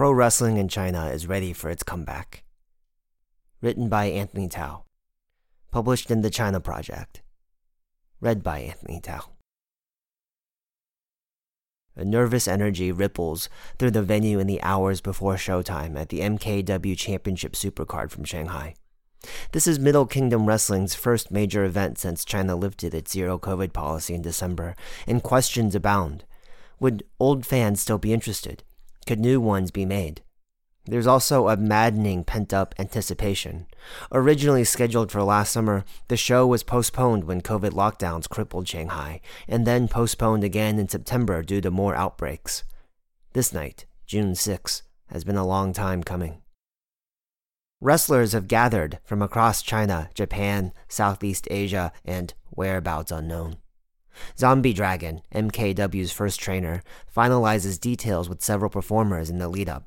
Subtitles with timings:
[0.00, 2.42] Pro wrestling in China is ready for its comeback.
[3.60, 4.84] Written by Anthony Tao.
[5.70, 7.20] Published in the China Project.
[8.18, 9.32] Read by Anthony Tao.
[11.96, 16.96] A nervous energy ripples through the venue in the hours before showtime at the MKW
[16.96, 18.76] Championship Supercard from Shanghai.
[19.52, 24.14] This is Middle Kingdom Wrestling's first major event since China lifted its zero COVID policy
[24.14, 26.24] in December, and questions abound.
[26.78, 28.64] Would old fans still be interested?
[29.06, 30.22] Could new ones be made?
[30.86, 33.66] There's also a maddening pent up anticipation.
[34.10, 39.66] Originally scheduled for last summer, the show was postponed when COVID lockdowns crippled Shanghai, and
[39.66, 42.64] then postponed again in September due to more outbreaks.
[43.34, 46.42] This night, June 6, has been a long time coming.
[47.80, 53.56] Wrestlers have gathered from across China, Japan, Southeast Asia, and whereabouts unknown.
[54.38, 56.82] Zombie Dragon, MKW's first trainer,
[57.14, 59.86] finalizes details with several performers in the lead up.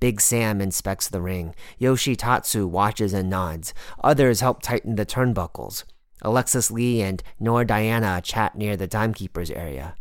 [0.00, 1.54] Big Sam inspects the ring.
[1.78, 3.74] Yoshi Tatsu watches and nods.
[4.02, 5.84] Others help tighten the turnbuckles.
[6.22, 9.96] Alexis Lee and Noor Diana chat near the timekeeper's area.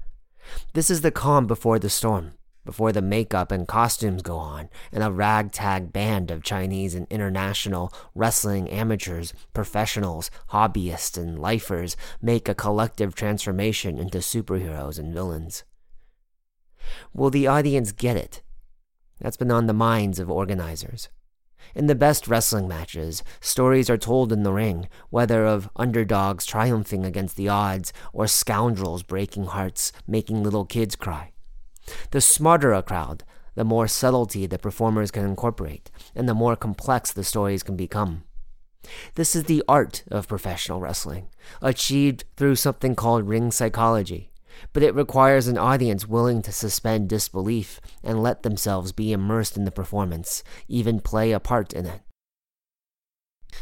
[0.73, 2.33] This is the calm before the storm
[2.65, 7.93] before the makeup and costumes go on, and a ragtag band of Chinese and international
[8.13, 15.63] wrestling amateurs, professionals, hobbyists, and lifers make a collective transformation into superheroes and villains.
[17.13, 18.41] Will the audience get it?
[19.19, 21.09] That's been on the minds of organizers.
[21.75, 27.05] In the best wrestling matches, stories are told in the ring, whether of underdogs triumphing
[27.05, 31.30] against the odds or scoundrels breaking hearts, making little kids cry.
[32.11, 33.23] The smarter a crowd,
[33.55, 38.23] the more subtlety the performers can incorporate, and the more complex the stories can become.
[39.15, 41.27] This is the art of professional wrestling,
[41.61, 44.31] achieved through something called ring psychology,
[44.73, 49.65] but it requires an audience willing to suspend disbelief and let themselves be immersed in
[49.65, 52.01] the performance, even play a part in it.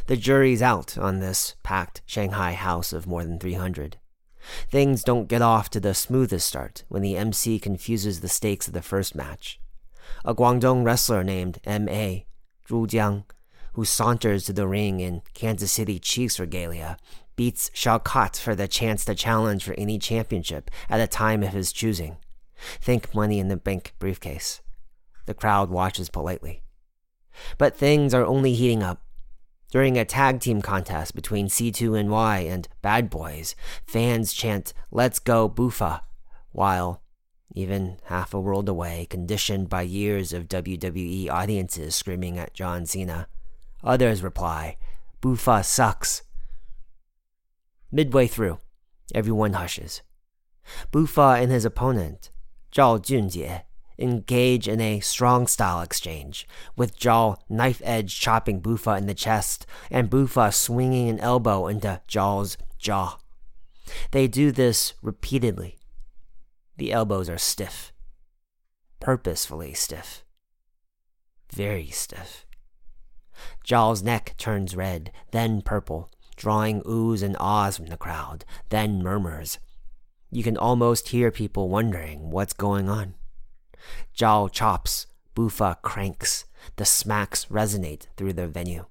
[0.08, 3.97] The jury's out on this packed Shanghai house of more than 300.
[4.69, 8.73] Things don't get off to the smoothest start when the MC confuses the stakes of
[8.73, 9.59] the first match.
[10.25, 12.25] A Guangdong wrestler named M.A.
[12.67, 13.25] Zhu Jiang,
[13.73, 16.97] who saunters to the ring in Kansas City Chiefs regalia,
[17.35, 21.72] beats Shao for the chance to challenge for any championship at a time of his
[21.72, 22.17] choosing.
[22.81, 24.61] Think money in the bank briefcase.
[25.25, 26.63] The crowd watches politely.
[27.57, 29.01] But things are only heating up
[29.72, 36.02] during a tag team contest between C2NY and Bad Boys, fans chant, Let's go, Buffa,
[36.52, 37.02] while,
[37.53, 43.28] even half a world away, conditioned by years of WWE audiences screaming at John Cena,
[43.84, 44.78] others reply,
[45.22, 46.24] Buffa sucks.
[47.91, 48.59] Midway through,
[49.13, 50.02] everyone hushes.
[50.91, 52.31] Buffa and his opponent,
[52.72, 53.63] Zhao Junjie,
[53.99, 59.65] engage in a strong style exchange, with Zhao knife edge chopping Buffa in the chest
[59.91, 63.17] and Buffa swinging an elbow into Zhao's jaw.
[64.11, 65.77] They do this repeatedly.
[66.77, 67.91] The elbows are stiff,
[68.99, 70.23] purposefully stiff,
[71.51, 72.45] very stiff.
[73.66, 79.59] Zhao's neck turns red, then purple, drawing oohs and ahs from the crowd, then murmurs.
[80.31, 83.16] You can almost hear people wondering what's going on.
[84.16, 86.45] Zhao chops, Buffa cranks.
[86.75, 88.85] The smacks resonate through the venue.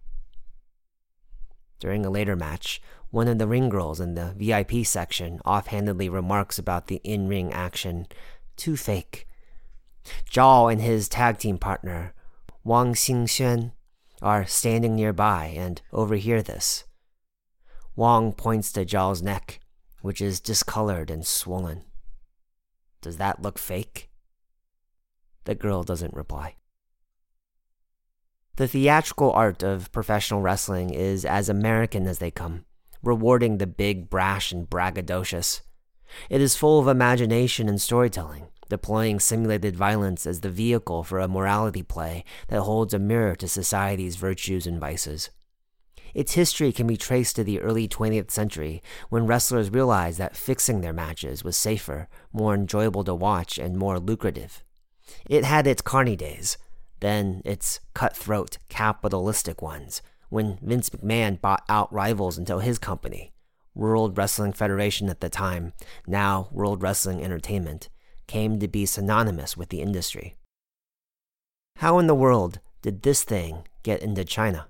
[1.79, 6.59] During a later match, one of the ring girls in the VIP section offhandedly remarks
[6.59, 8.07] about the in ring action.
[8.57, 9.27] Too fake.
[10.31, 12.15] Zhao and his tag team partner,
[12.65, 13.73] Wang Xingxuan,
[14.21, 16.85] are standing nearby and overhear this.
[17.95, 19.61] Wang points to Zhao's neck,
[20.03, 21.85] which is discolored and swollen.
[23.01, 24.08] Does that look fake?
[25.49, 26.57] The girl doesn't reply.
[28.57, 32.67] The theatrical art of professional wrestling is as American as they come,
[33.03, 35.63] rewarding the big, brash, and braggadocious.
[36.29, 41.27] It is full of imagination and storytelling, deploying simulated violence as the vehicle for a
[41.27, 45.31] morality play that holds a mirror to society's virtues and vices.
[46.13, 50.83] Its history can be traced to the early 20th century when wrestlers realized that fixing
[50.83, 54.63] their matches was safer, more enjoyable to watch, and more lucrative.
[55.29, 56.59] It had its carny days,
[57.01, 63.33] then its cutthroat, capitalistic ones, when Vince McMahon bought out rivals until his company,
[63.75, 65.73] World Wrestling Federation at the time,
[66.07, 67.89] now World Wrestling Entertainment,
[68.27, 70.37] came to be synonymous with the industry.
[71.77, 74.67] How in the world did this thing get into China?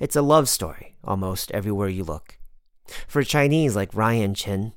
[0.00, 2.38] It's a love story almost everywhere you look.
[3.06, 4.72] For Chinese like Ryan Chen,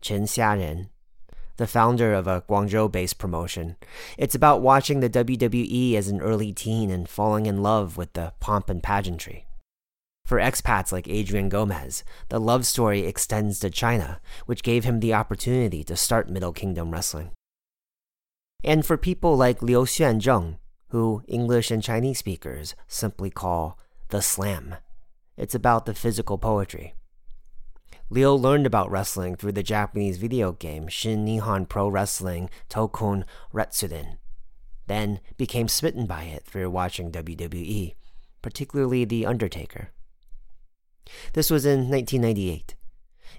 [0.00, 0.88] Chen Xiaren,
[1.58, 3.76] the founder of a Guangzhou based promotion,
[4.16, 8.32] it's about watching the WWE as an early teen and falling in love with the
[8.40, 9.46] pomp and pageantry.
[10.24, 15.14] For expats like Adrian Gomez, the love story extends to China, which gave him the
[15.14, 17.30] opportunity to start Middle Kingdom Wrestling.
[18.62, 20.58] And for people like Liu Xuanzheng,
[20.88, 23.78] who English and Chinese speakers simply call
[24.10, 24.76] the slam,
[25.36, 26.94] it's about the physical poetry.
[28.10, 34.16] Liu learned about wrestling through the Japanese video game Shin Nihon Pro Wrestling Toukon Retsuden,
[34.86, 37.94] then became smitten by it through watching WWE,
[38.40, 39.90] particularly The Undertaker.
[41.34, 42.76] This was in 1998.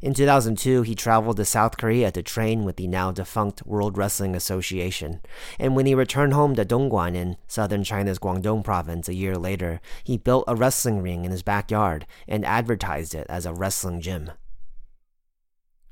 [0.04, 4.36] In 2002, he traveled to South Korea to train with the now defunct World Wrestling
[4.36, 5.19] Association,
[5.57, 9.81] and when he returned home to Dongguan in southern China's Guangdong province a year later,
[10.04, 14.30] he built a wrestling ring in his backyard and advertised it as a wrestling gym.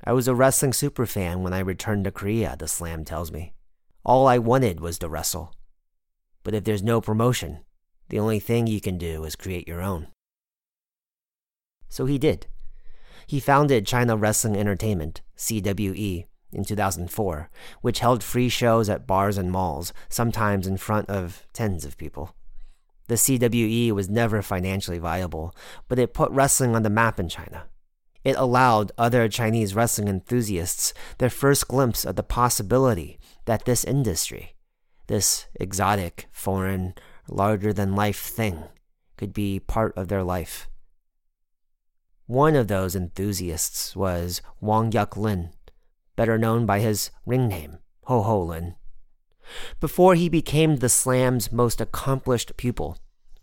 [0.08, 3.52] I was a wrestling superfan when I returned to Korea, the slam tells me.
[4.06, 5.52] All I wanted was to wrestle.
[6.42, 7.58] But if there's no promotion,
[8.08, 10.06] the only thing you can do is create your own.
[11.90, 12.46] So he did.
[13.26, 17.50] He founded China Wrestling Entertainment, CWE, in 2004,
[17.82, 22.34] which held free shows at bars and malls, sometimes in front of tens of people.
[23.08, 25.54] The CWE was never financially viable,
[25.86, 27.64] but it put wrestling on the map in China.
[28.28, 34.54] It allowed other Chinese wrestling enthusiasts their first glimpse of the possibility that this industry,
[35.06, 36.92] this exotic, foreign,
[37.26, 38.64] larger than life thing,
[39.16, 40.68] could be part of their life.
[42.26, 45.48] One of those enthusiasts was Wang Yuk Lin,
[46.14, 47.78] better known by his ring name,
[48.08, 48.74] Ho Ho Lun.
[49.80, 52.98] Before he became the Slam's most accomplished pupil,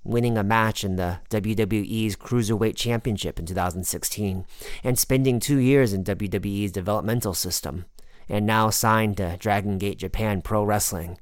[0.05, 4.45] winning a match in the WWE's Cruiserweight Championship in 2016,
[4.83, 7.85] and spending two years in WWE's developmental system,
[8.29, 11.17] and now signed to Dragon Gate Japan Pro Wrestling,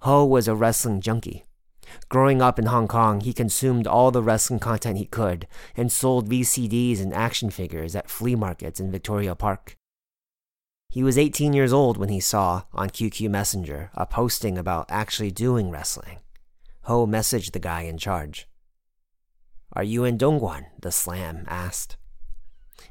[0.00, 1.44] Ho was a wrestling junkie.
[2.08, 5.46] Growing up in Hong Kong, he consumed all the wrestling content he could
[5.76, 9.76] and sold VCDs and action figures at flea markets in Victoria Park.
[10.90, 15.30] He was 18 years old when he saw, on QQ Messenger, a posting about actually
[15.30, 16.18] doing wrestling.
[16.84, 18.48] Ho messaged the guy in charge.
[19.72, 20.66] Are you in Dongguan?
[20.80, 21.96] the slam asked.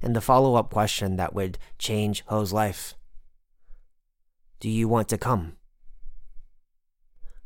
[0.01, 2.95] And the follow up question that would change Ho's life.
[4.59, 5.57] Do you want to come?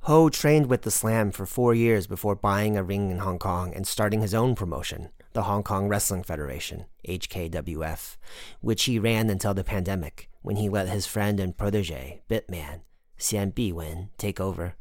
[0.02, 3.74] Ho trained with the Slam for four years before buying a ring in Hong Kong
[3.74, 8.16] and starting his own promotion, the Hong Kong Wrestling Federation, HKWF,
[8.62, 12.82] which he ran until the pandemic when he let his friend and protege, Bitman,
[13.20, 14.78] Xian Biwen, take over.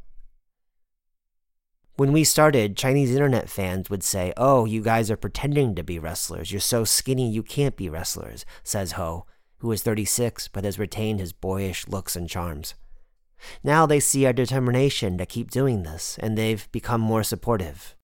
[1.97, 5.99] When we started, Chinese internet fans would say, Oh, you guys are pretending to be
[5.99, 6.53] wrestlers.
[6.53, 9.25] You're so skinny you can't be wrestlers, says Ho,
[9.59, 12.75] who is 36 but has retained his boyish looks and charms.
[13.65, 17.97] Now they see our determination to keep doing this, and they've become more supportive.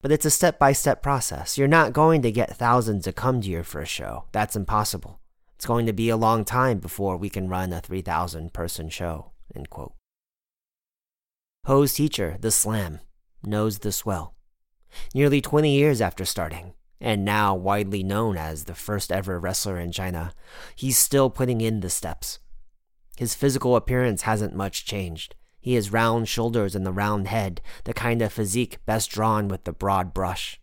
[0.00, 1.58] But it's a step by step process.
[1.58, 4.24] You're not going to get thousands to come to your first show.
[4.32, 5.20] That's impossible.
[5.56, 9.32] It's going to be a long time before we can run a 3,000 person show.
[9.54, 9.97] End quote.
[11.68, 13.00] Ho's teacher, The Slam,
[13.44, 14.34] knows this well.
[15.14, 19.92] Nearly 20 years after starting, and now widely known as the first ever wrestler in
[19.92, 20.32] China,
[20.74, 22.38] he's still putting in the steps.
[23.18, 25.34] His physical appearance hasn't much changed.
[25.60, 29.64] He has round shoulders and the round head, the kind of physique best drawn with
[29.64, 30.58] the broad brush.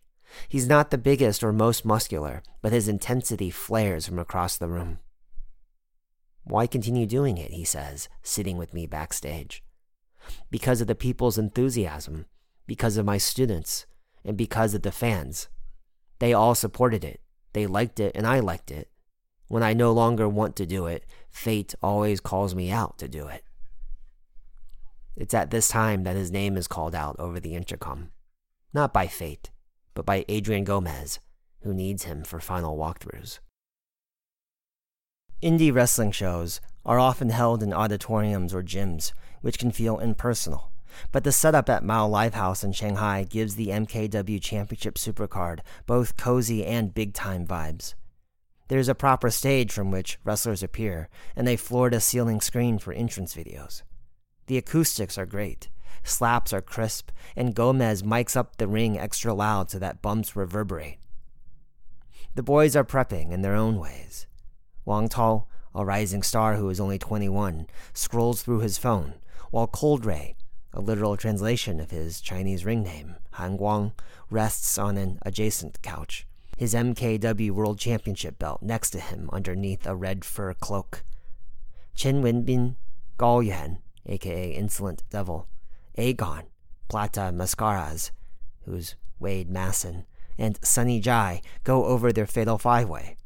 [0.48, 4.98] He's not the biggest or most muscular, but his intensity flares from across the room.
[6.42, 9.62] Why continue doing it, he says, sitting with me backstage.
[10.50, 12.26] Because of the people's enthusiasm,
[12.66, 13.86] because of my students,
[14.24, 15.48] and because of the fans.
[16.18, 17.20] They all supported it.
[17.52, 18.90] They liked it, and I liked it.
[19.48, 23.28] When I no longer want to do it, fate always calls me out to do
[23.28, 23.44] it.
[25.16, 28.10] It's at this time that his name is called out over the intercom.
[28.74, 29.50] Not by fate,
[29.94, 31.20] but by Adrian Gomez,
[31.60, 33.38] who needs him for final walkthroughs.
[35.42, 39.12] Indie wrestling shows are often held in auditoriums or gyms,
[39.42, 40.72] which can feel impersonal.
[41.12, 46.64] But the setup at Mao Livehouse in Shanghai gives the MKW Championship Supercard both cozy
[46.64, 47.92] and big time vibes.
[48.68, 52.94] There's a proper stage from which wrestlers appear, and a floor to ceiling screen for
[52.94, 53.82] entrance videos.
[54.46, 55.68] The acoustics are great.
[56.02, 60.98] slaps are crisp, and Gomez mics up the ring extra loud so that bumps reverberate.
[62.34, 64.26] The boys are prepping in their own ways.
[64.86, 69.14] Wang Tao, a rising star who is only 21, scrolls through his phone,
[69.50, 70.36] while Cold Ray,
[70.72, 73.92] a literal translation of his Chinese ring name, Han Guang,
[74.30, 76.24] rests on an adjacent couch,
[76.56, 81.02] his MKW World Championship belt next to him underneath a red fur cloak.
[81.96, 82.76] Chen Wenbin,
[83.18, 85.48] Gao Yuan, aka Insolent Devil,
[85.98, 86.44] Aegon,
[86.88, 88.12] Plata Mascaras,
[88.64, 90.06] who's Wade Masson,
[90.38, 93.16] and Sunny Jai go over their fatal five way.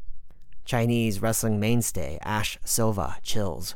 [0.64, 3.74] Chinese wrestling mainstay Ash Silva chills.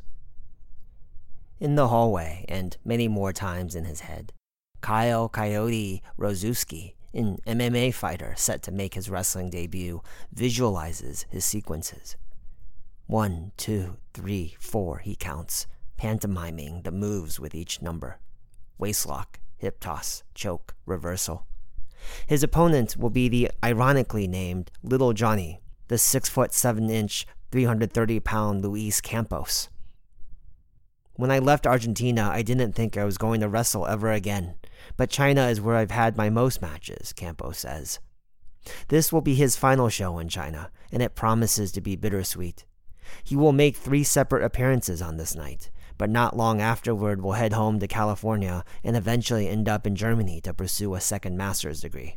[1.60, 4.32] In the hallway, and many more times in his head,
[4.80, 12.16] Kyle Coyote Rozewski, an MMA fighter set to make his wrestling debut, visualizes his sequences.
[13.06, 18.18] One, two, three, four, he counts, pantomiming the moves with each number
[18.80, 21.46] waistlock, hip toss, choke, reversal.
[22.26, 28.20] His opponent will be the ironically named Little Johnny, the 6 foot 7 inch, 330
[28.20, 29.68] pound Luis Campos.
[31.16, 34.56] When I left Argentina, I didn't think I was going to wrestle ever again,
[34.96, 38.00] but China is where I've had my most matches, Campos says.
[38.88, 42.64] This will be his final show in China, and it promises to be bittersweet.
[43.22, 47.52] He will make three separate appearances on this night, but not long afterward will head
[47.52, 52.16] home to California and eventually end up in Germany to pursue a second master's degree.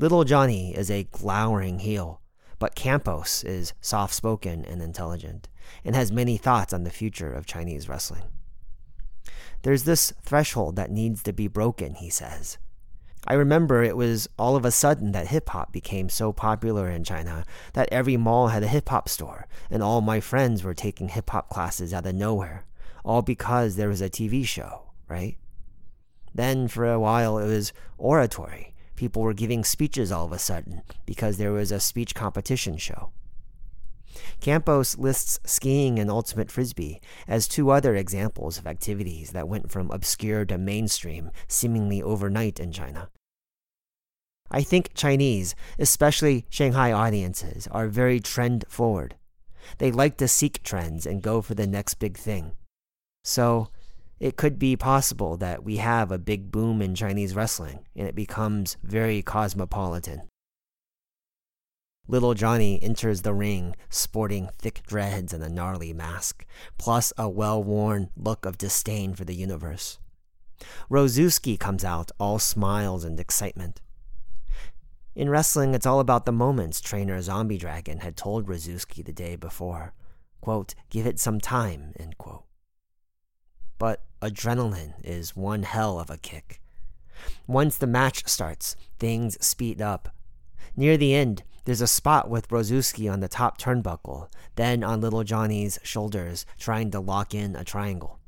[0.00, 2.22] Little Johnny is a glowering heel,
[2.58, 5.46] but Campos is soft spoken and intelligent,
[5.84, 8.22] and has many thoughts on the future of Chinese wrestling.
[9.60, 12.56] There's this threshold that needs to be broken, he says.
[13.26, 17.04] I remember it was all of a sudden that hip hop became so popular in
[17.04, 21.10] China that every mall had a hip hop store, and all my friends were taking
[21.10, 22.64] hip hop classes out of nowhere,
[23.04, 25.36] all because there was a TV show, right?
[26.34, 28.69] Then for a while it was oratory.
[29.00, 33.12] People were giving speeches all of a sudden because there was a speech competition show.
[34.42, 39.90] Campos lists skiing and ultimate frisbee as two other examples of activities that went from
[39.90, 43.08] obscure to mainstream seemingly overnight in China.
[44.50, 49.14] I think Chinese, especially Shanghai audiences, are very trend forward.
[49.78, 52.52] They like to seek trends and go for the next big thing.
[53.24, 53.70] So,
[54.20, 58.14] it could be possible that we have a big boom in Chinese wrestling and it
[58.14, 60.28] becomes very cosmopolitan.
[62.06, 66.44] Little Johnny enters the ring sporting thick dreads and a gnarly mask,
[66.76, 69.98] plus a well worn look of disdain for the universe.
[70.90, 73.80] Rozewski comes out all smiles and excitement.
[75.14, 79.36] In wrestling, it's all about the moments, trainer Zombie Dragon had told Rozewski the day
[79.36, 79.94] before.
[80.40, 82.44] Quote, give it some time, end quote.
[83.78, 86.60] But adrenaline is one hell of a kick.
[87.46, 90.14] Once the match starts, things speed up.
[90.76, 95.24] Near the end, there's a spot with Rozewski on the top turnbuckle, then on Little
[95.24, 98.18] Johnny's shoulders, trying to lock in a triangle.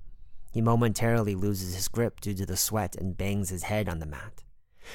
[0.53, 4.07] He momentarily loses his grip due to the sweat and bangs his head on the
[4.07, 4.43] mat.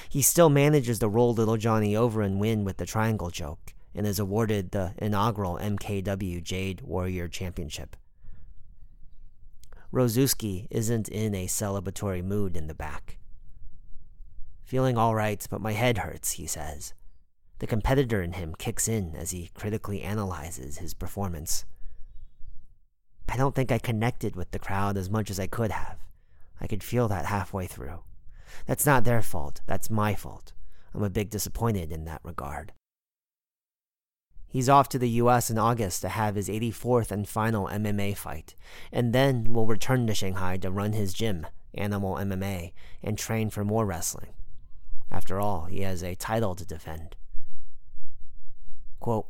[0.09, 4.05] He still manages to roll Little Johnny over and win with the triangle choke, and
[4.05, 7.95] is awarded the inaugural MKW Jade Warrior Championship.
[9.93, 13.17] Rozewski isn't in a celebratory mood in the back.
[14.65, 16.93] Feeling all right, but my head hurts, he says.
[17.59, 21.65] The competitor in him kicks in as he critically analyzes his performance.
[23.29, 25.97] I don't think I connected with the crowd as much as I could have.
[26.59, 28.03] I could feel that halfway through.
[28.65, 30.53] That's not their fault, that's my fault.
[30.93, 32.73] I'm a bit disappointed in that regard.
[34.47, 38.55] He's off to the US in August to have his 84th and final MMA fight,
[38.91, 42.71] and then will return to Shanghai to run his gym, Animal MMA,
[43.03, 44.33] and train for more wrestling.
[45.11, 47.15] After all, he has a title to defend.
[48.99, 49.27] Quote,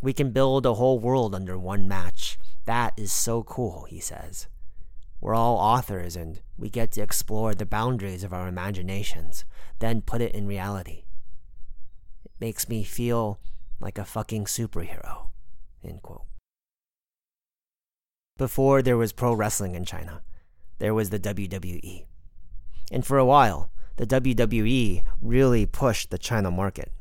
[0.00, 2.38] We can build a whole world under one match.
[2.64, 4.48] That is so cool, he says.
[5.20, 9.44] We're all authors and we get to explore the boundaries of our imaginations,
[9.78, 11.04] then put it in reality.
[12.24, 13.38] It makes me feel
[13.84, 15.26] like a fucking superhero.
[15.84, 16.24] End quote.
[18.38, 20.22] Before there was pro wrestling in China,
[20.78, 22.06] there was the WWE.
[22.90, 26.92] And for a while, the WWE really pushed the China market.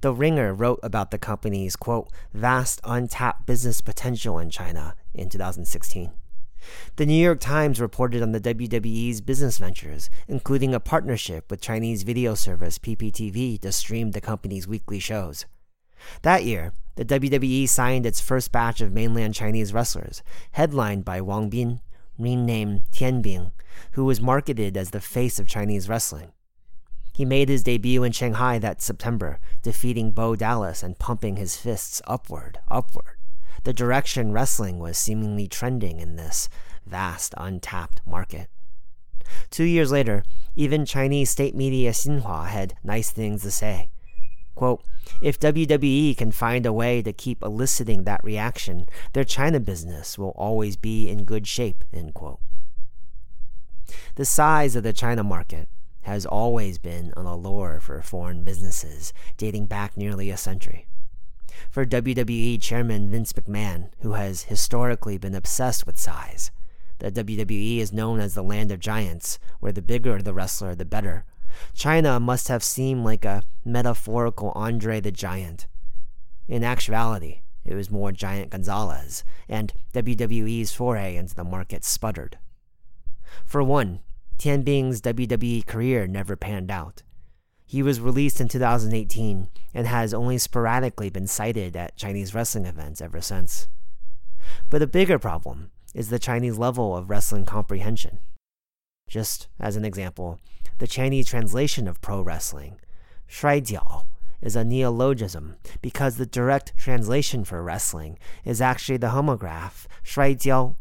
[0.00, 6.10] The Ringer wrote about the company's, quote, vast untapped business potential in China in 2016.
[6.96, 12.02] The New York Times reported on the WWE's business ventures, including a partnership with Chinese
[12.02, 15.46] video service PPTV to stream the company's weekly shows.
[16.22, 21.48] That year, the WWE signed its first batch of mainland Chinese wrestlers, headlined by Wang
[21.48, 21.80] Bin,
[22.18, 23.52] renamed Tianbing,
[23.92, 26.32] who was marketed as the face of Chinese wrestling.
[27.12, 32.02] He made his debut in Shanghai that September, defeating Bo Dallas and pumping his fists
[32.06, 33.13] upward, upward.
[33.64, 36.48] The direction wrestling was seemingly trending in this
[36.86, 38.48] vast, untapped market.
[39.50, 40.22] Two years later,
[40.54, 43.90] even Chinese state media Xinhua had nice things to say.
[44.54, 44.84] Quote,
[45.20, 50.34] if WWE can find a way to keep eliciting that reaction, their China business will
[50.36, 52.40] always be in good shape, end quote.
[54.14, 55.68] The size of the China market
[56.02, 60.86] has always been an allure for foreign businesses, dating back nearly a century.
[61.70, 66.50] For WWE chairman Vince McMahon, who has historically been obsessed with size,
[66.98, 70.84] the WWE is known as the land of giants, where the bigger the wrestler, the
[70.84, 71.24] better.
[71.74, 75.66] China must have seemed like a metaphorical Andre the Giant.
[76.48, 82.38] In actuality, it was more Giant Gonzalez, and WWE's foray into the market sputtered.
[83.44, 84.00] For one,
[84.38, 87.02] Tianbing's WWE career never panned out.
[87.74, 93.00] He was released in 2018 and has only sporadically been sighted at Chinese wrestling events
[93.00, 93.66] ever since.
[94.70, 98.20] But a bigger problem is the Chinese level of wrestling comprehension.
[99.08, 100.38] Just as an example,
[100.78, 102.78] the Chinese translation of pro wrestling,
[103.28, 104.04] shuaijiao,
[104.40, 110.76] is a neologism because the direct translation for wrestling is actually the homograph shuaijiao.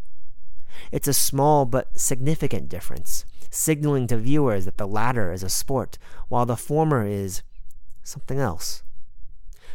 [0.91, 5.97] It's a small but significant difference, signaling to viewers that the latter is a sport
[6.27, 7.43] while the former is
[8.01, 8.83] something else.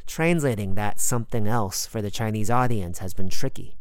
[0.06, 3.76] Translating that something else for the Chinese audience has been tricky.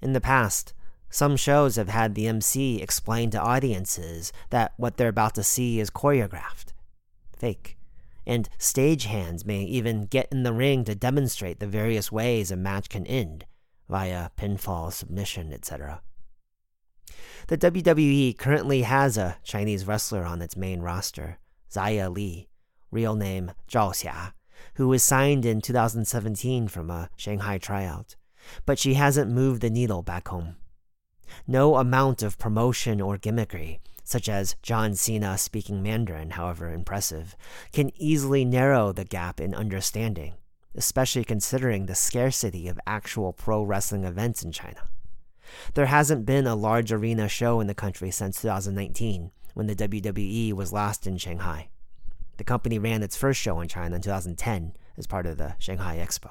[0.00, 0.72] In the past,
[1.10, 5.80] some shows have had the MC explain to audiences that what they're about to see
[5.80, 6.72] is choreographed,
[7.36, 7.76] fake,
[8.26, 12.88] and stagehands may even get in the ring to demonstrate the various ways a match
[12.88, 13.46] can end
[13.88, 16.02] via pinfall, submission, etc.
[17.48, 21.38] The WWE currently has a Chinese wrestler on its main roster,
[21.70, 22.48] Xia Li,
[22.90, 24.32] real name Zhao Xia,
[24.74, 28.16] who was signed in 2017 from a Shanghai tryout,
[28.66, 30.56] but she hasn't moved the needle back home.
[31.46, 37.36] No amount of promotion or gimmickry, such as John Cena speaking Mandarin, however impressive,
[37.72, 40.34] can easily narrow the gap in understanding,
[40.74, 44.88] especially considering the scarcity of actual pro wrestling events in China.
[45.74, 50.52] There hasn't been a large arena show in the country since 2019, when the WWE
[50.52, 51.68] was last in Shanghai.
[52.36, 55.96] The company ran its first show in China in 2010 as part of the Shanghai
[55.96, 56.30] Expo.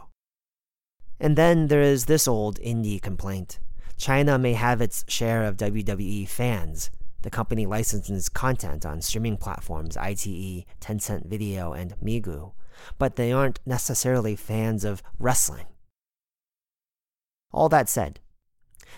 [1.19, 3.59] And then there is this old indie complaint
[3.97, 6.91] China may have its share of WWE fans.
[7.23, 12.53] The company licenses content on streaming platforms iQIYI, Tencent Video, and Migu,
[12.99, 15.65] but they aren't necessarily fans of wrestling.
[17.51, 18.19] All that said,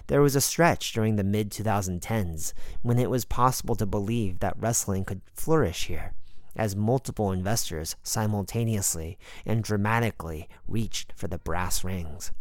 [0.08, 4.58] there was a stretch during the mid 2010s when it was possible to believe that
[4.60, 6.13] wrestling could flourish here,
[6.56, 12.32] as multiple investors simultaneously and dramatically reached for the brass rings.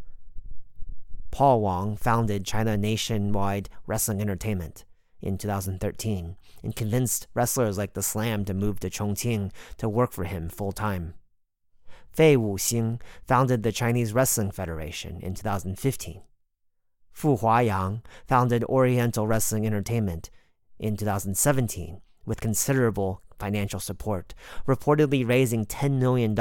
[1.31, 4.85] Paul Wong founded China Nationwide Wrestling Entertainment
[5.21, 10.25] in 2013 and convinced wrestlers like The Slam to move to Chongqing to work for
[10.25, 11.15] him full time.
[12.11, 16.23] Fei Wuxing founded the Chinese Wrestling Federation in 2015.
[17.19, 20.31] Fu Huayang founded Oriental Wrestling Entertainment
[20.79, 24.35] in 2017 with considerable financial support,
[24.69, 26.37] reportedly raising $10 million,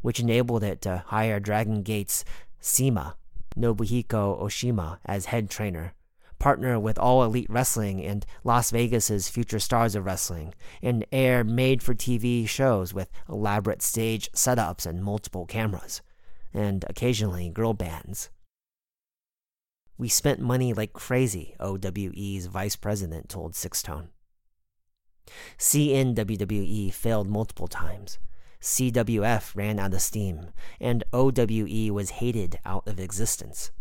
[0.00, 2.24] which enabled it to hire Dragon Gate's
[2.60, 3.14] CIMA
[3.54, 5.92] Nobuhiko Oshima as head trainer,
[6.38, 11.82] partner with All Elite Wrestling and Las Vegas's Future Stars of Wrestling, and air made
[11.82, 16.00] for TV shows with elaborate stage setups and multiple cameras,
[16.54, 18.30] and occasionally girl bands.
[20.00, 24.08] We spent money like crazy, OWE's vice president told Sixth Tone.
[25.58, 28.18] CNWWE failed multiple times
[28.62, 33.72] CWF ran out of steam, and OWE was hated out of existence.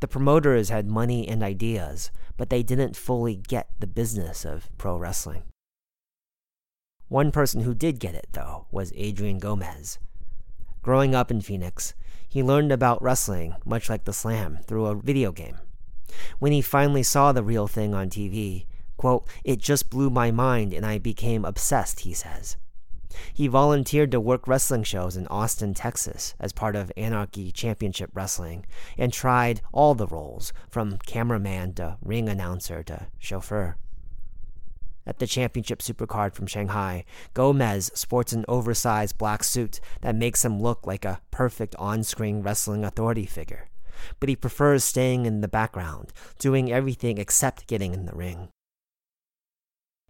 [0.00, 4.96] The promoters had money and ideas, but they didn't fully get the business of pro
[4.96, 5.44] wrestling.
[7.06, 10.00] One person who did get it, though, was Adrian Gomez.
[10.82, 11.94] Growing up in Phoenix,
[12.32, 15.58] he learned about wrestling, much like the slam, through a video game.
[16.38, 18.64] When he finally saw the real thing on TV,
[18.96, 22.56] quote, it just blew my mind and I became obsessed, he says.
[23.34, 28.64] He volunteered to work wrestling shows in Austin, Texas, as part of Anarchy Championship Wrestling,
[28.96, 33.76] and tried all the roles, from cameraman to ring announcer to chauffeur.
[35.06, 40.60] At the championship supercard from Shanghai, Gomez sports an oversized black suit that makes him
[40.62, 43.68] look like a perfect on screen wrestling authority figure.
[44.20, 48.48] but he prefers staying in the background, doing everything except getting in the ring.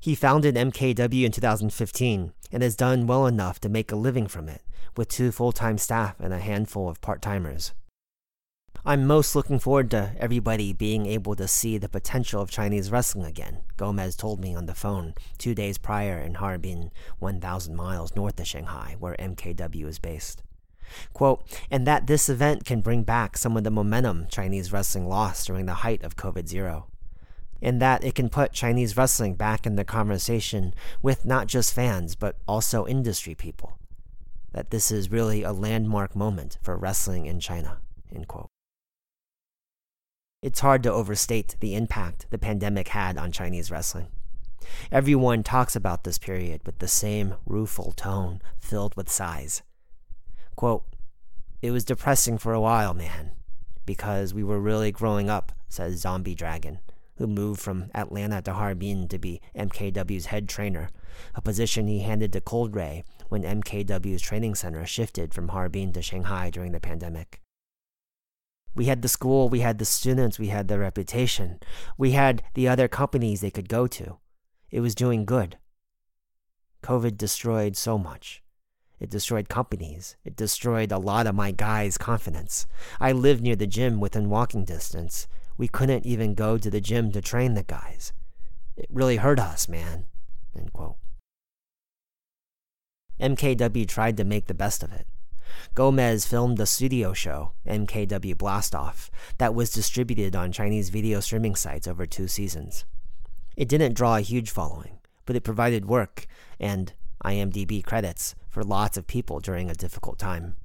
[0.00, 4.48] He founded MKW in 2015 and has done well enough to make a living from
[4.48, 4.62] it,
[4.96, 7.72] with two full time staff and a handful of part timers.
[8.84, 13.24] I'm most looking forward to everybody being able to see the potential of Chinese wrestling
[13.24, 18.40] again, Gomez told me on the phone two days prior in Harbin, 1,000 miles north
[18.40, 20.42] of Shanghai, where MKW is based.
[21.12, 25.46] Quote, and that this event can bring back some of the momentum Chinese wrestling lost
[25.46, 26.86] during the height of COVID 0
[27.62, 32.16] and that it can put Chinese wrestling back in the conversation with not just fans,
[32.16, 33.78] but also industry people.
[34.50, 37.78] That this is really a landmark moment for wrestling in China.
[38.12, 38.50] End quote.
[40.42, 44.08] It's hard to overstate the impact the pandemic had on Chinese wrestling.
[44.90, 49.62] Everyone talks about this period with the same rueful tone filled with sighs.
[50.56, 50.82] Quote,
[51.62, 53.30] It was depressing for a while, man,
[53.86, 56.80] because we were really growing up, says Zombie Dragon,
[57.18, 60.90] who moved from Atlanta to Harbin to be MKW's head trainer,
[61.36, 66.02] a position he handed to Cold Ray when MKW's training center shifted from Harbin to
[66.02, 67.40] Shanghai during the pandemic.
[68.74, 71.60] We had the school, we had the students, we had the reputation,
[71.98, 74.18] we had the other companies they could go to.
[74.70, 75.58] It was doing good.
[76.82, 78.42] COVID destroyed so much.
[78.98, 80.16] It destroyed companies.
[80.24, 82.66] It destroyed a lot of my guys' confidence.
[83.00, 85.26] I lived near the gym within walking distance.
[85.58, 88.12] We couldn't even go to the gym to train the guys.
[88.76, 90.06] It really hurt us, man.
[93.20, 95.06] MKW tried to make the best of it.
[95.74, 101.86] Gomez filmed a studio show, MKW Blastoff, that was distributed on Chinese video streaming sites
[101.86, 102.84] over two seasons.
[103.56, 106.26] It didn't draw a huge following, but it provided work
[106.58, 106.92] and
[107.24, 110.56] IMDb credits for lots of people during a difficult time.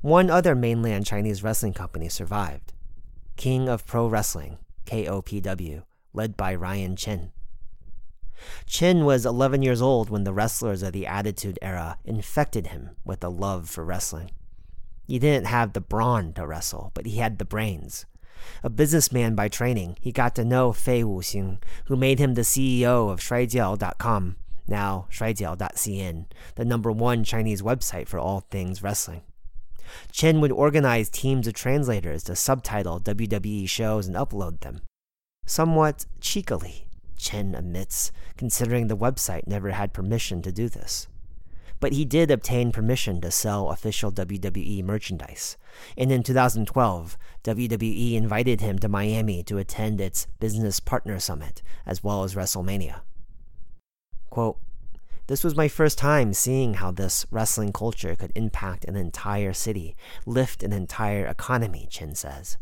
[0.00, 2.72] One other mainland Chinese wrestling company survived
[3.36, 7.32] King of Pro Wrestling, KOPW, led by Ryan Chin.
[8.66, 13.22] Chin was 11 years old when the wrestlers of the Attitude Era infected him with
[13.22, 14.30] a love for wrestling.
[15.06, 18.06] He didn't have the brawn to wrestle, but he had the brains.
[18.62, 23.10] A businessman by training, he got to know Fei Wuxing, who made him the CEO
[23.10, 29.22] of Shuijiao.com, now Shuijiao.cn, the number one Chinese website for all things wrestling.
[30.12, 34.82] Chen would organize teams of translators to subtitle WWE shows and upload them.
[35.46, 36.87] Somewhat cheekily,
[37.18, 41.08] Chen admits, considering the website never had permission to do this.
[41.80, 45.56] But he did obtain permission to sell official WWE merchandise,
[45.96, 52.02] and in 2012, WWE invited him to Miami to attend its Business Partner Summit, as
[52.02, 53.02] well as WrestleMania.
[54.30, 54.58] Quote,
[55.28, 59.94] this was my first time seeing how this wrestling culture could impact an entire city,
[60.24, 62.56] lift an entire economy, Chin says.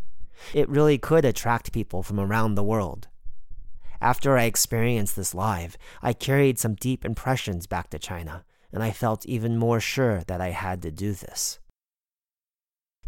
[0.53, 3.07] It really could attract people from around the world.
[4.01, 8.91] After I experienced this live, I carried some deep impressions back to China, and I
[8.91, 11.59] felt even more sure that I had to do this.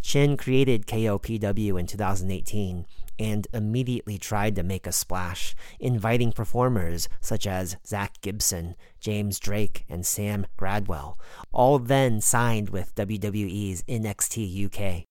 [0.00, 2.86] Chin created KOPW in 2018
[3.18, 9.84] and immediately tried to make a splash, inviting performers such as Zach Gibson, James Drake,
[9.88, 11.18] and Sam Gradwell,
[11.52, 15.04] all then signed with WWE's NXT UK.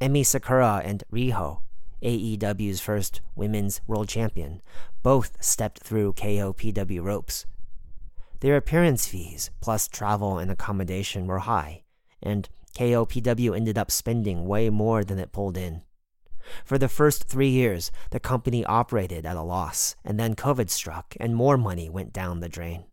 [0.00, 1.62] Emi Sakura and Riho
[2.02, 4.60] AEW's first women's world champion,
[5.02, 7.46] both stepped through KOPW ropes.
[8.40, 11.84] Their appearance fees, plus travel and accommodation, were high,
[12.20, 15.82] and KOPW ended up spending way more than it pulled in.
[16.64, 21.14] For the first three years, the company operated at a loss, and then COVID struck
[21.20, 22.84] and more money went down the drain.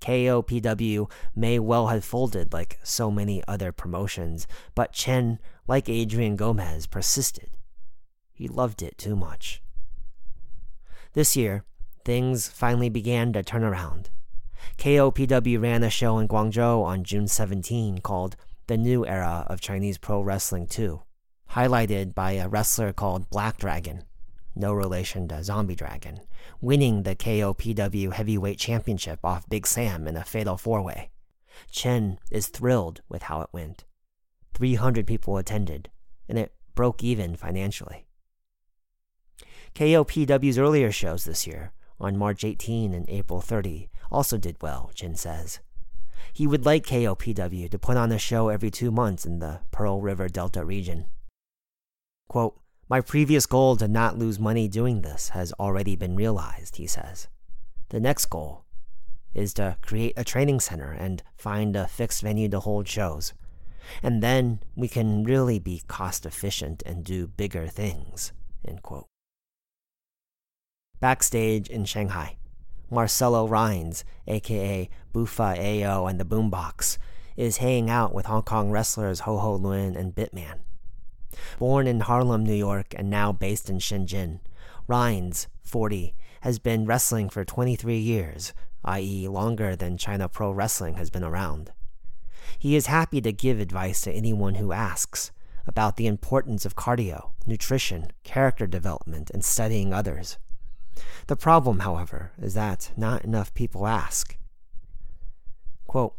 [0.00, 6.86] KOPW may well have folded like so many other promotions, but Chen, like Adrian Gomez,
[6.86, 7.53] persisted
[8.34, 9.62] he loved it too much.
[11.14, 11.64] This year,
[12.04, 14.10] things finally began to turn around.
[14.78, 19.98] KOPW ran a show in Guangzhou on June 17 called The New Era of Chinese
[19.98, 21.00] Pro Wrestling 2,
[21.52, 24.04] highlighted by a wrestler called Black Dragon,
[24.56, 26.20] no relation to Zombie Dragon,
[26.60, 31.10] winning the KOPW Heavyweight Championship off Big Sam in a fatal four way.
[31.70, 33.84] Chen is thrilled with how it went.
[34.54, 35.90] 300 people attended,
[36.28, 38.06] and it broke even financially.
[39.74, 45.16] KOPW's earlier shows this year, on March 18 and April 30, also did well, Chin
[45.16, 45.58] says.
[46.32, 50.00] He would like KOPW to put on a show every two months in the Pearl
[50.00, 51.06] River Delta region.
[52.28, 52.56] Quote,
[52.88, 57.26] My previous goal to not lose money doing this has already been realized, he says.
[57.88, 58.64] The next goal
[59.34, 63.32] is to create a training center and find a fixed venue to hold shows.
[64.02, 68.32] and then we can really be cost efficient and do bigger things.
[71.04, 72.38] Backstage in Shanghai,
[72.90, 76.96] Marcelo Rhines, aka Bufa Ao and the Boombox,
[77.36, 80.60] is hanging out with Hong Kong wrestlers Ho Ho Lun and Bitman.
[81.58, 84.40] Born in Harlem, New York, and now based in Shenzhen,
[84.88, 88.54] Rhines, 40, has been wrestling for 23 years,
[88.86, 91.70] i.e., longer than China Pro Wrestling has been around.
[92.58, 95.32] He is happy to give advice to anyone who asks
[95.66, 100.38] about the importance of cardio, nutrition, character development, and studying others.
[101.26, 104.36] The problem, however, is that not enough people ask.
[105.86, 106.14] Quote,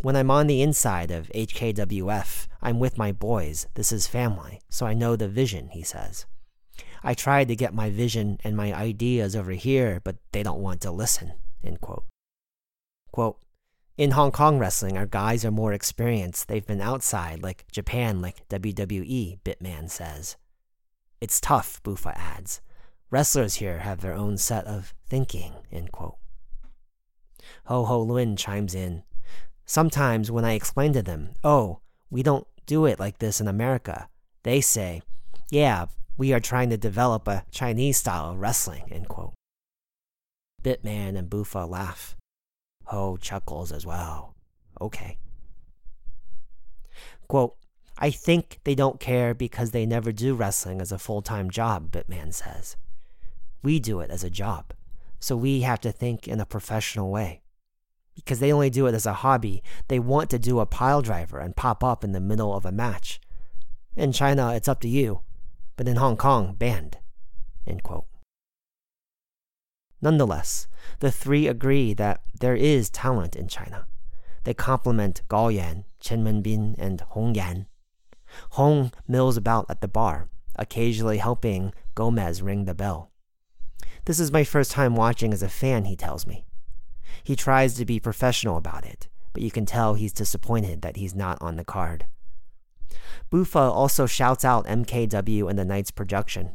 [0.00, 3.66] when I'm on the inside of HKWF, I'm with my boys.
[3.74, 6.26] This is family, so I know the vision, he says.
[7.04, 10.80] I tried to get my vision and my ideas over here, but they don't want
[10.82, 11.32] to listen.
[11.80, 12.04] Quote.
[13.12, 13.38] Quote,
[13.98, 16.48] in Hong Kong wrestling, our guys are more experienced.
[16.48, 20.36] They've been outside, like Japan, like WWE, Bitman says.
[21.20, 22.60] It's tough, Bufa adds.
[23.12, 26.16] Wrestlers here have their own set of thinking, end quote.
[27.66, 29.02] Ho Ho Lun chimes in.
[29.66, 34.08] Sometimes when I explain to them, oh, we don't do it like this in America,
[34.44, 35.02] they say,
[35.50, 35.84] yeah,
[36.16, 39.34] we are trying to develop a Chinese style of wrestling, end quote.
[40.62, 42.16] Bitman and Bufa laugh.
[42.86, 44.34] Ho chuckles as well.
[44.80, 45.18] Okay.
[47.28, 47.56] Quote,
[47.98, 51.90] I think they don't care because they never do wrestling as a full time job,
[51.90, 52.78] Bitman says.
[53.62, 54.72] We do it as a job,
[55.20, 57.42] so we have to think in a professional way.
[58.14, 61.38] Because they only do it as a hobby, they want to do a pile driver
[61.38, 63.20] and pop up in the middle of a match.
[63.96, 65.20] In China, it's up to you,
[65.76, 66.98] but in Hong Kong, banned.
[70.02, 70.66] Nonetheless,
[70.98, 73.86] the three agree that there is talent in China.
[74.42, 77.66] They compliment Gao Yan, Chen Wenbin, and Hong Yan.
[78.50, 83.11] Hong mills about at the bar, occasionally helping Gomez ring the bell.
[84.04, 86.44] This is my first time watching as a fan, he tells me.
[87.22, 91.14] He tries to be professional about it, but you can tell he's disappointed that he's
[91.14, 92.06] not on the card.
[93.30, 96.50] Bufa also shouts out MKW and the Knights production.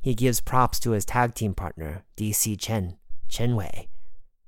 [0.00, 2.96] He gives props to his tag team partner, DC Chen,
[3.28, 3.88] Chen Wei.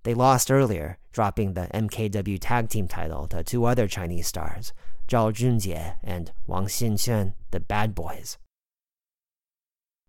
[0.05, 4.73] They lost earlier, dropping the MKW tag team title to two other Chinese stars,
[5.09, 8.39] Zhao Junjie and Wang Xinxuan, the Bad Boys.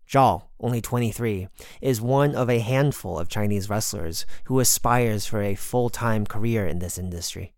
[0.08, 1.48] Zhao, only 23,
[1.80, 6.66] is one of a handful of Chinese wrestlers who aspires for a full time career
[6.66, 7.52] in this industry.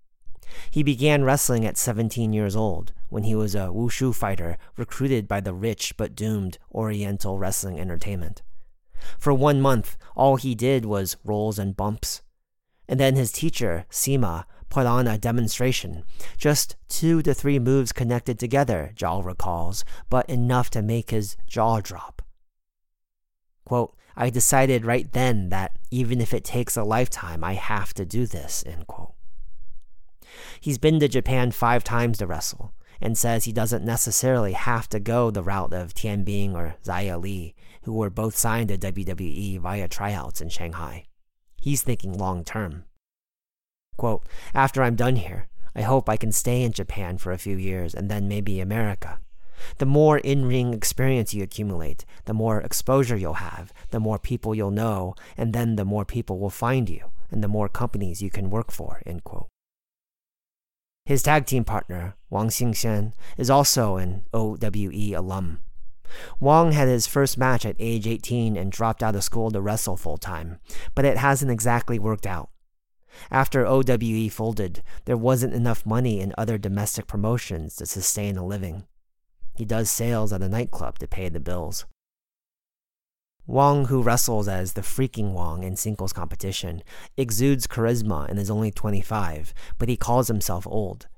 [0.70, 5.40] He began wrestling at 17 years old when he was a wushu fighter recruited by
[5.40, 8.42] the rich but doomed Oriental Wrestling Entertainment.
[9.18, 12.22] For one month, all he did was rolls and bumps.
[12.88, 16.04] And then his teacher, CIMA, put on a demonstration.
[16.36, 21.80] Just two to three moves connected together, Zhao recalls, but enough to make his jaw
[21.80, 22.22] drop.
[23.68, 28.06] Quote, I decided right then that even if it takes a lifetime, I have to
[28.06, 29.12] do this, end quote.
[30.58, 34.98] He's been to Japan five times to wrestle and says he doesn't necessarily have to
[34.98, 39.60] go the route of Tian Bing or Xia Li, who were both signed to WWE
[39.60, 41.04] via tryouts in Shanghai.
[41.60, 42.84] He's thinking long term.
[43.98, 47.58] Quote, After I'm done here, I hope I can stay in Japan for a few
[47.58, 49.20] years and then maybe America.
[49.78, 54.54] The more in ring experience you accumulate, the more exposure you'll have, the more people
[54.54, 58.30] you'll know, and then the more people will find you, and the more companies you
[58.30, 59.02] can work for.
[59.06, 59.48] End quote.
[61.04, 65.60] His tag team partner, Wang Xingxian, is also an OWE alum.
[66.40, 69.96] Wang had his first match at age 18 and dropped out of school to wrestle
[69.96, 70.58] full time,
[70.94, 72.50] but it hasn't exactly worked out.
[73.30, 78.84] After OWE folded, there wasn't enough money in other domestic promotions to sustain a living.
[79.58, 81.84] He does sales at a nightclub to pay the bills.
[83.44, 86.84] Wong, who wrestles as the freaking Wong in singles competition,
[87.16, 91.08] exudes charisma and is only 25, but he calls himself old.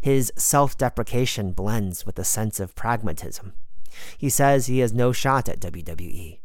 [0.00, 3.52] His self deprecation blends with a sense of pragmatism.
[4.16, 6.38] He says he has no shot at WWE.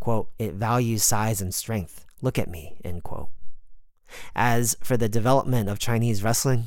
[0.00, 2.04] Quote, it values size and strength.
[2.20, 3.30] Look at me, end quote.
[4.36, 6.64] As for the development of Chinese wrestling,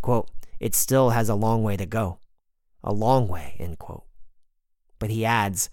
[0.00, 2.18] quote, it still has a long way to go.
[2.86, 4.04] A long way, end quote.
[5.00, 5.68] But he adds,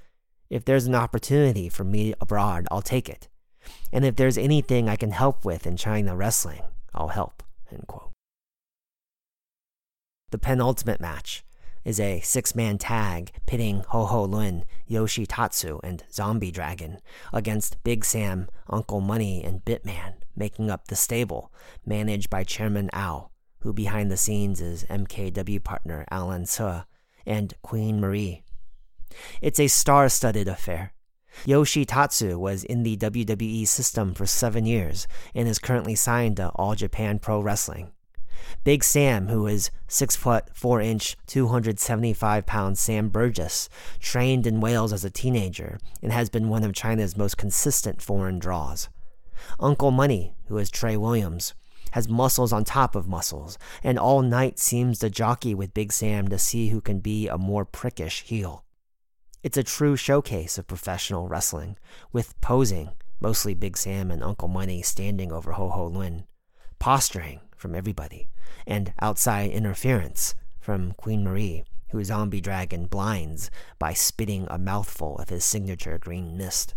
[0.50, 3.30] if there's an opportunity for me abroad, I'll take it.
[3.92, 7.44] And if there's anything I can help with in China wrestling, I'll help.
[7.72, 8.12] End quote.
[10.32, 11.46] The penultimate match
[11.86, 16.98] is a six man tag pitting Ho Ho Lun, Yoshi Tatsu, and Zombie Dragon
[17.32, 21.54] against Big Sam, Uncle Money, and Bitman, making up the stable,
[21.86, 26.86] managed by Chairman Ao, who behind the scenes is MKW partner Alan Tse,
[27.26, 28.44] and Queen Marie.
[29.42, 30.94] It's a star studded affair.
[31.46, 36.50] Yoshi Tatsu was in the WWE system for seven years and is currently signed to
[36.50, 37.92] All Japan Pro Wrestling.
[38.64, 44.94] Big Sam, who is 6 foot 4 inch, 275 pound Sam Burgess, trained in Wales
[44.94, 48.90] as a teenager and has been one of China's most consistent foreign draws.
[49.60, 51.54] Uncle Money, who is Trey Williams,
[51.94, 56.28] has muscles on top of muscles, and all night seems to jockey with Big Sam
[56.28, 58.66] to see who can be a more prickish heel.
[59.44, 61.78] It's a true showcase of professional wrestling,
[62.12, 66.24] with posing, mostly Big Sam and Uncle Money standing over Ho Ho Lun,
[66.80, 68.28] posturing from everybody,
[68.66, 75.30] and outside interference from Queen Marie, who Zombie Dragon blinds by spitting a mouthful of
[75.30, 76.74] his signature green mist.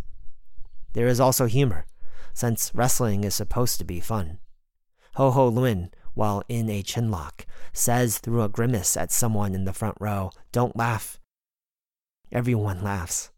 [0.92, 1.86] There is also humor,
[2.34, 4.40] since wrestling is supposed to be fun.
[5.16, 9.72] Ho Ho Lun, while in a chinlock, says through a grimace at someone in the
[9.72, 11.18] front row, Don't laugh.
[12.30, 13.30] Everyone laughs.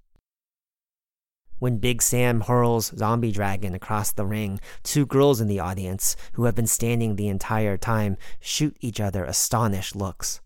[1.61, 6.47] When Big Sam hurls Zombie Dragon across the ring, two girls in the audience, who
[6.47, 10.41] have been standing the entire time, shoot each other astonished looks.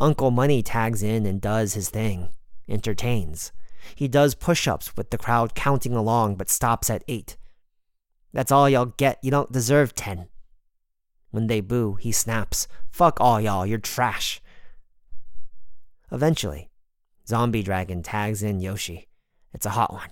[0.00, 2.30] Uncle Money tags in and does his thing,
[2.66, 3.52] entertains.
[3.94, 7.36] He does push ups with the crowd counting along but stops at eight.
[8.32, 9.18] That's all y'all get.
[9.22, 10.28] You don't deserve ten.
[11.34, 14.40] When they boo, he snaps, Fuck all y'all, you're trash.
[16.12, 16.70] Eventually,
[17.26, 19.08] Zombie Dragon tags in Yoshi.
[19.52, 20.10] It's a hot one.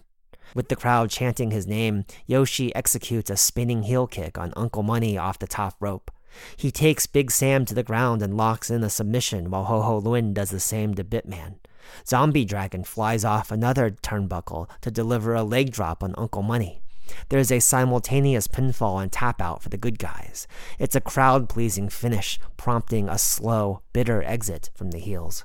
[0.53, 5.17] With the crowd chanting his name, Yoshi executes a spinning heel kick on Uncle Money
[5.17, 6.11] off the top rope.
[6.57, 9.99] He takes Big Sam to the ground and locks in a submission while Ho Ho
[9.99, 11.61] Lun does the same to Bitman.
[12.05, 16.82] Zombie Dragon flies off another turnbuckle to deliver a leg drop on Uncle Money.
[17.29, 20.47] There's a simultaneous pinfall and tap out for the good guys.
[20.79, 25.45] It's a crowd pleasing finish, prompting a slow, bitter exit from the heels.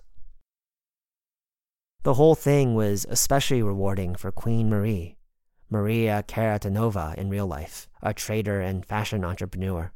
[2.03, 5.17] The whole thing was especially rewarding for Queen Marie,
[5.69, 9.91] Maria Kharitonova in real life, a trader and fashion entrepreneur.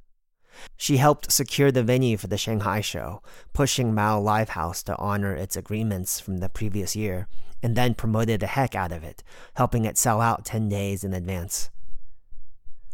[0.77, 3.21] She helped secure the venue for the Shanghai show,
[3.53, 7.27] pushing Mao Livehouse to honor its agreements from the previous year,
[7.63, 9.23] and then promoted the heck out of it,
[9.55, 11.69] helping it sell out 10 days in advance.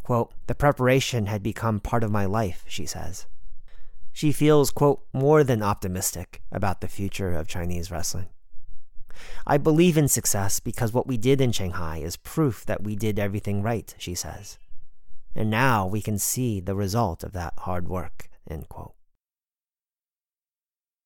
[0.03, 3.25] Quote, the preparation had become part of my life, she says.
[4.13, 8.27] She feels, quote, more than optimistic about the future of Chinese wrestling.
[9.45, 13.19] I believe in success because what we did in Shanghai is proof that we did
[13.19, 14.57] everything right, she says.
[15.38, 18.28] And now we can see the result of that hard work.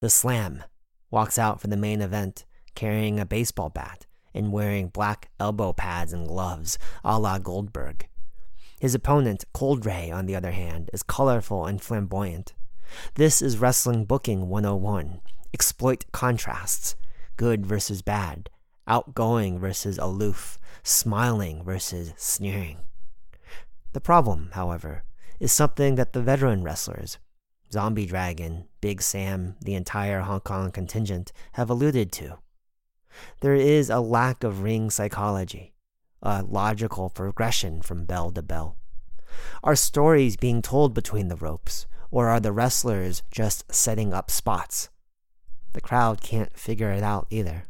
[0.02, 0.64] The Slam
[1.12, 6.14] walks out for the main event carrying a baseball bat and wearing black elbow pads
[6.14, 8.08] and gloves, a la Goldberg.
[8.80, 12.54] His opponent, Cold Ray, on the other hand, is colorful and flamboyant.
[13.16, 15.20] This is Wrestling Booking 101.
[15.54, 16.96] Exploit contrasts
[17.36, 18.50] good versus bad,
[18.88, 22.78] outgoing versus aloof, smiling versus sneering.
[23.94, 25.04] The problem, however,
[25.40, 27.18] is something that the veteran wrestlers,
[27.72, 32.38] Zombie Dragon, Big Sam, the entire Hong Kong contingent, have alluded to.
[33.42, 35.74] There is a lack of ring psychology,
[36.22, 38.78] a logical progression from bell to bell.
[39.64, 44.90] Are stories being told between the ropes, or are the wrestlers just setting up spots?
[45.74, 47.64] The crowd can't figure it out either.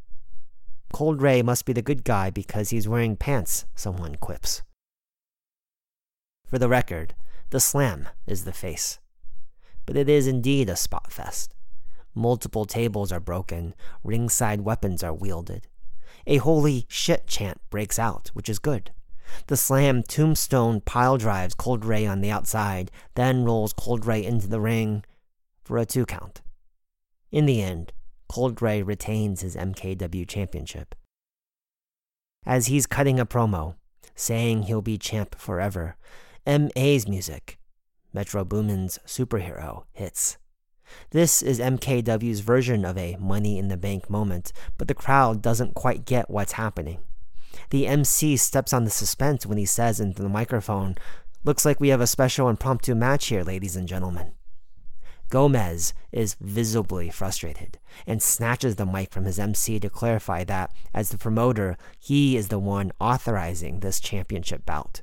[0.93, 4.61] Cold Ray must be the good guy because he's wearing pants, someone quips.
[6.51, 7.15] For the record,
[7.51, 8.99] the slam is the face.
[9.85, 11.55] But it is indeed a spot fest.
[12.13, 15.69] Multiple tables are broken, ringside weapons are wielded.
[16.27, 18.91] A holy shit chant breaks out, which is good.
[19.47, 24.49] The slam tombstone pile drives Cold Ray on the outside, then rolls Cold Ray into
[24.49, 25.05] the ring
[25.63, 26.41] for a two count.
[27.31, 27.93] In the end,
[28.27, 30.95] Cold Ray retains his MKW championship.
[32.45, 33.75] As he's cutting a promo,
[34.15, 35.95] saying he'll be champ forever,
[36.45, 37.59] MA's music,
[38.13, 40.37] Metro Boomin's superhero, hits.
[41.11, 45.75] This is MKW's version of a money in the bank moment, but the crowd doesn't
[45.75, 46.99] quite get what's happening.
[47.69, 50.95] The MC steps on the suspense when he says into the microphone,
[51.43, 54.33] Looks like we have a special impromptu match here, ladies and gentlemen.
[55.29, 61.09] Gomez is visibly frustrated and snatches the mic from his MC to clarify that, as
[61.09, 65.01] the promoter, he is the one authorizing this championship bout.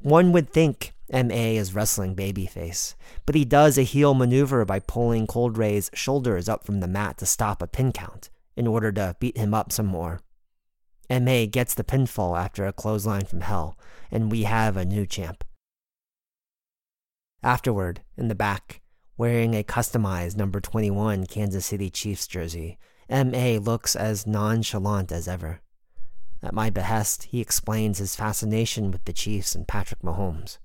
[0.00, 2.94] One would think MA is wrestling babyface,
[3.26, 7.18] but he does a heel maneuver by pulling Cold Ray's shoulders up from the mat
[7.18, 10.20] to stop a pin count in order to beat him up some more.
[11.10, 13.78] MA gets the pinfall after a clothesline from hell,
[14.10, 15.44] and we have a new champ.
[17.42, 18.80] Afterward, in the back,
[19.16, 22.78] wearing a customized number 21 Kansas City Chiefs jersey,
[23.08, 23.58] M.A.
[23.58, 25.60] looks as nonchalant as ever.
[26.42, 30.58] At my behest, he explains his fascination with the Chiefs and Patrick Mahomes.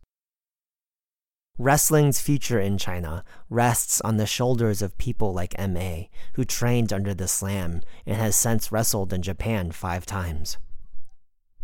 [1.60, 7.14] Wrestling's future in China rests on the shoulders of people like M.A., who trained under
[7.14, 10.58] the slam and has since wrestled in Japan five times.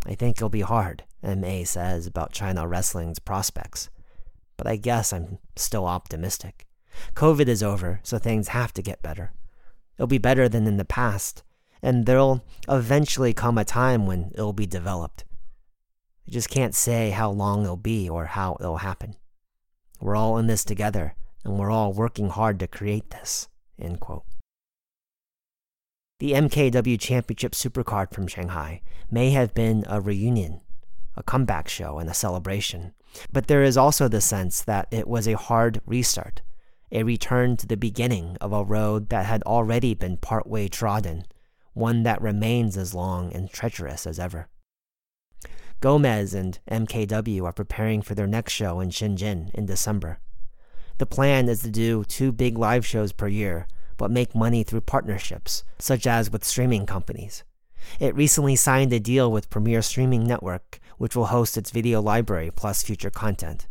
[0.05, 1.64] I think it'll be hard, M.A.
[1.64, 3.89] says about China wrestling's prospects,
[4.57, 6.68] but I guess I'm still optimistic.
[7.16, 9.32] COVID is over, so things have to get better.
[9.97, 11.43] It'll be better than in the past,
[11.84, 15.25] and there'll eventually come a time when it'll be developed.
[16.27, 19.15] I just can't say how long it'll be or how it'll happen.
[19.99, 23.49] We're all in this together, and we're all working hard to create this.
[23.77, 24.23] End quote.
[26.19, 28.81] The MKW Championship Supercard from Shanghai
[29.11, 30.61] may have been a reunion,
[31.17, 32.93] a comeback show, and a celebration,
[33.31, 36.41] but there is also the sense that it was a hard restart
[36.93, 41.25] a return to the beginning of a road that had already been partway trodden,
[41.74, 44.47] one that remains as long and treacherous as ever.
[45.82, 50.19] Gomez and MKW are preparing for their next show in Shenzhen in December.
[50.97, 53.67] The plan is to do two big live shows per year,
[53.97, 57.43] but make money through partnerships, such as with streaming companies.
[57.99, 62.49] It recently signed a deal with Premier Streaming Network, which will host its video library
[62.55, 63.67] plus future content.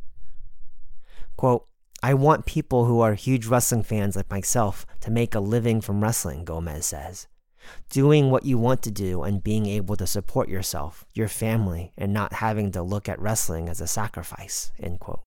[1.36, 1.66] Quote,
[2.02, 6.02] I want people who are huge wrestling fans like myself to make a living from
[6.02, 7.28] wrestling, Gomez says.
[7.90, 12.12] Doing what you want to do and being able to support yourself, your family, and
[12.12, 14.72] not having to look at wrestling as a sacrifice.
[14.78, 15.22] End quote.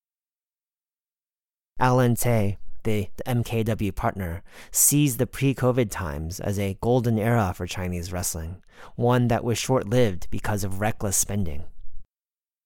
[1.78, 7.52] Alan Tay, the, the MKW partner, sees the pre COVID times as a golden era
[7.54, 8.62] for Chinese wrestling,
[8.94, 11.64] one that was short lived because of reckless spending.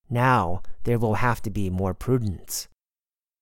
[0.08, 2.68] Now, there will have to be more prudence,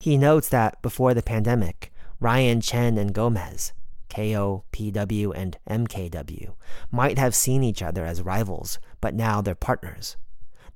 [0.00, 3.72] he notes that before the pandemic, Ryan Chen and Gomez,
[4.08, 6.54] KO, PW, and MKW,
[6.90, 10.16] might have seen each other as rivals, but now they're partners.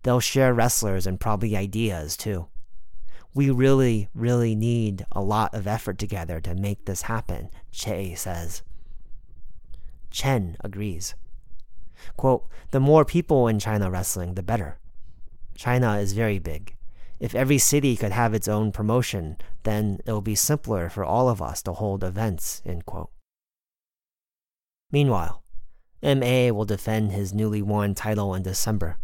[0.03, 2.49] They'll share wrestlers and probably ideas too.
[3.35, 8.63] We really, really need a lot of effort together to make this happen, Che says.
[10.11, 11.15] Chen agrees.
[12.17, 14.79] Quote, the more people in China wrestling, the better.
[15.55, 16.77] China is very big.
[17.21, 21.29] If every city could have its own promotion, then it will be simpler for all
[21.29, 22.61] of us to hold events.
[24.93, 25.43] Meanwhile,
[26.03, 28.99] MA will defend his newly won title in December.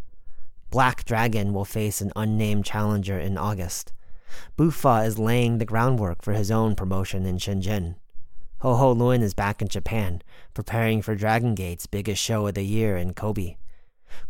[0.71, 3.93] Black Dragon will face an unnamed challenger in August.
[4.59, 7.95] Bufa is laying the groundwork for his own promotion in Shenzhen.
[8.59, 10.21] Ho Ho Lun is back in Japan,
[10.53, 13.57] preparing for Dragon Gate's biggest show of the year in Kobe.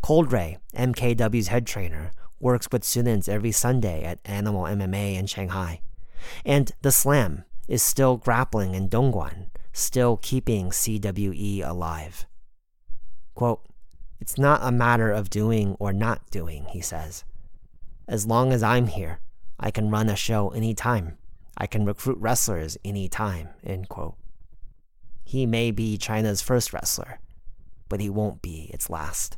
[0.03, 5.81] Cold Ray, MKW's head trainer, works with students every Sunday at Animal MMA in Shanghai.
[6.45, 9.49] And the Slam is still grappling in Dongguan,
[9.79, 12.27] still keeping CWE alive.
[13.35, 13.65] Quote,
[14.21, 17.25] It's not a matter of doing or not doing, he says.
[18.07, 19.21] As long as I'm here,
[19.59, 21.17] I can run a show anytime.
[21.57, 24.17] I can recruit wrestlers anytime, end quote.
[25.25, 27.21] He may be China's first wrestler,
[27.89, 29.38] but he won't be its last.